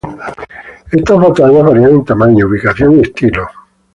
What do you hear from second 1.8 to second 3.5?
en tamaño, ubicación y estilo.